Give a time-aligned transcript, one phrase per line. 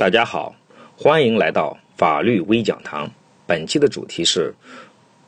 [0.00, 0.56] 大家好，
[0.96, 3.10] 欢迎来到法律微讲堂。
[3.46, 4.54] 本期的主题是：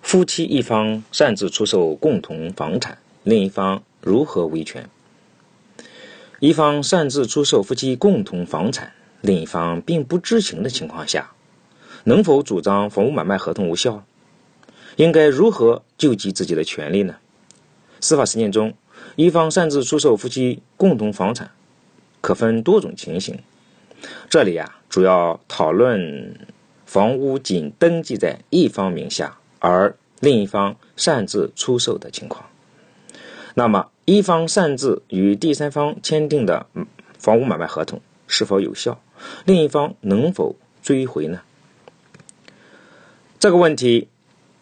[0.00, 4.88] 夫妻一方擅自出售共同房产，另一方如何维权？
[6.40, 11.32] 一方擅自出售夫妻共同房产，另一方并不知情的情况下，
[12.04, 14.02] 能否主张房屋买卖合同无效？
[14.96, 17.16] 应该如何救济自己的权利呢？
[18.00, 18.72] 司法实践中，
[19.16, 21.50] 一方擅自出售夫妻共同房产，
[22.22, 23.38] 可分多种情形。
[24.28, 26.38] 这里啊，主要讨论
[26.86, 32.44] 房屋仅登记在一方名下，而另一方擅自出售的情况。
[33.54, 36.66] 那么，一方擅自与第三方签订的
[37.18, 39.00] 房屋买卖合同是否有效？
[39.44, 41.40] 另一方能否追回呢？
[43.38, 44.08] 这个问题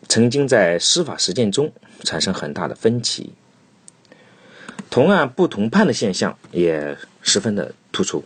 [0.09, 1.73] 曾经在司法实践中
[2.05, 3.33] 产生很大的分歧，
[4.91, 8.25] 同案不同判的现象也十分的突出。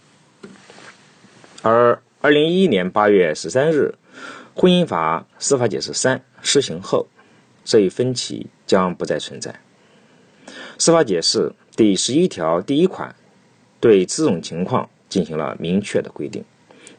[1.63, 3.95] 而二零一一年八月十三日，
[4.61, 7.07] 《婚姻法司法解释三》施行后，
[7.65, 9.59] 这一分歧将不再存在。
[10.79, 13.15] 司法解释第十一条第一款
[13.81, 16.45] 对此种情况进行了明确的规定，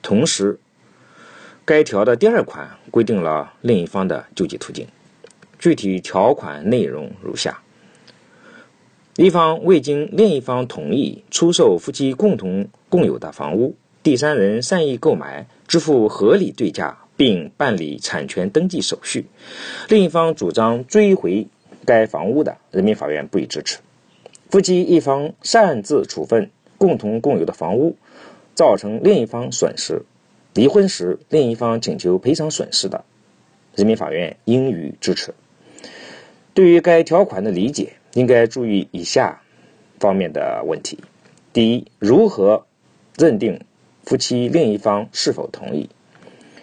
[0.01, 0.59] 同时，
[1.63, 4.87] 该条的第二款规定了另一方的救济途径。
[5.59, 7.61] 具体条款内容如下：
[9.15, 13.75] 一方未经另一方同意出售夫妻共同共有的房屋。
[14.07, 19.25] 第三人善意购买，支付合理对价，并办理产权登记手续，
[19.89, 21.45] 另一方主张追回
[21.85, 23.79] 该房屋的，人民法院不予支持。
[24.49, 27.97] 夫妻一方擅自处分共同共有的房屋，
[28.55, 30.03] 造成另一方损失，
[30.53, 33.03] 离婚时另一方请求赔偿损失的，
[33.75, 35.33] 人民法院应予支持。
[36.53, 39.41] 对于该条款的理解，应该注意以下
[39.99, 40.97] 方面的问题：
[41.51, 42.65] 第一，如何
[43.17, 43.59] 认定？
[44.07, 45.89] 夫妻另一方是否同意？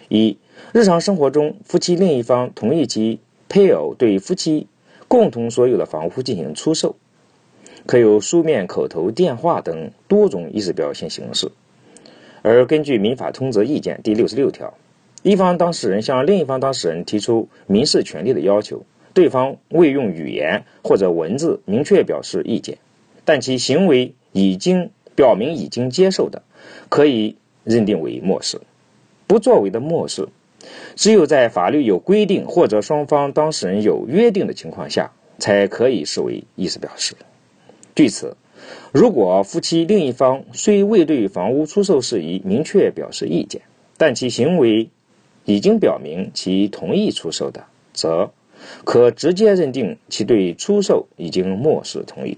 [0.09, 0.39] 一、
[0.73, 4.65] 日常生活中，夫妻另一方同意其配偶对夫妻
[5.07, 6.95] 共同所有的房屋进行出售，
[7.85, 11.51] 可有书面、口头、电话等多种意思表现形式。
[12.41, 14.73] 而根据《民法通则意见》第六十六条，
[15.21, 22.79] 一方当事人向另一方当事人提出民事权利的要求，对方未用语言或者文字明确表示意见，
[23.23, 26.41] 但其行为已经表明已经接受的。
[26.89, 28.61] 可以认定为漠视，
[29.27, 30.29] 不作为的漠视，
[30.95, 37.15] 只有在法律有规定或者双方当事人有约定的情况下，才可以视为意思表示。
[37.95, 38.37] 据此，
[38.93, 43.61] 如果夫妻另一方虽未对房屋出售事宜明确表示意见，
[43.97, 44.89] 但其行为
[45.43, 48.31] 已经表明其同意出售的，则
[48.83, 52.37] 可直接认定其对出售已经漠视同意。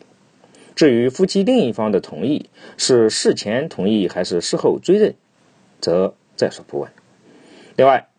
[0.77, 5.15] 至于夫妻另一方的同意是事前同意还是事后追认，
[5.81, 6.91] 则在所不问。
[7.75, 8.09] 另外，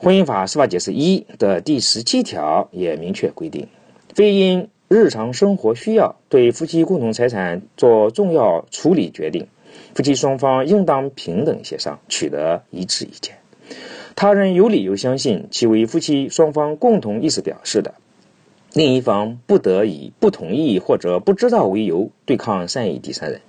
[0.02, 3.68] 《婚姻法司法解释一》的第十七条也明确规定，
[4.14, 9.46] 非因日常生活需要对夫妻共同财产做重要处理决定，
[9.94, 13.36] 夫妻双方应当平等协商，取得一致意见。
[14.16, 17.92] 他人有理由相信其为夫妻双方共同意思表示的。
[18.78, 23.40] 另一方不得以不同意或者不知道为由对抗善意第三人。